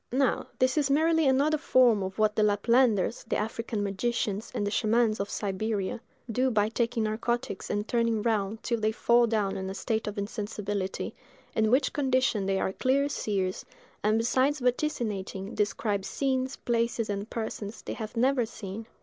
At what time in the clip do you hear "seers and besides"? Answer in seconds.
13.09-14.59